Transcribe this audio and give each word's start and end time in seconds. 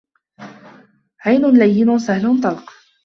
هَيِّنٍ 1.21 1.49
لَيِّنٍ 1.57 1.99
سَهْلٍ 1.99 2.41
طَلْقٍ 2.41 2.69